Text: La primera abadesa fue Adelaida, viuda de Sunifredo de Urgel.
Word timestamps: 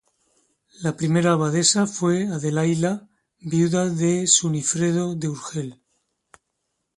La 0.81 0.93
primera 0.97 1.33
abadesa 1.33 1.85
fue 1.85 2.23
Adelaida, 2.25 3.07
viuda 3.39 3.87
de 3.87 4.25
Sunifredo 4.25 5.13
de 5.13 5.27
Urgel. 5.29 5.79